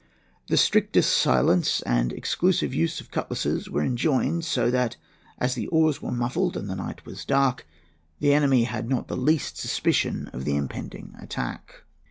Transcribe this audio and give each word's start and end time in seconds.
The 0.47 0.57
strictest 0.57 1.15
silence 1.15 1.81
and 1.83 2.09
the 2.09 2.15
exclusive 2.15 2.73
use 2.73 2.99
of 3.01 3.11
cutlasses 3.11 3.69
were 3.69 3.83
enjoined; 3.83 4.43
so 4.45 4.71
that, 4.71 4.97
as 5.37 5.53
the 5.53 5.67
oars 5.67 6.01
were 6.01 6.09
muffled 6.11 6.57
and 6.57 6.67
the 6.67 6.75
night 6.75 7.05
was 7.05 7.23
dark, 7.23 7.67
the 8.19 8.33
enemy 8.33 8.63
had 8.63 8.89
not 8.89 9.09
the 9.09 9.15
least 9.15 9.57
suspicion 9.57 10.27
of 10.33 10.43
the 10.43 10.55
impending 10.55 11.13
attack. 11.21 11.83